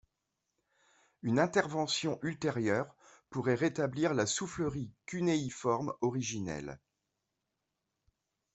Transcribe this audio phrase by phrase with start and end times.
[1.21, 2.95] Une intervention ultérieure
[3.29, 6.79] pourrait rétablir la soufflerie cunéiforme originelle.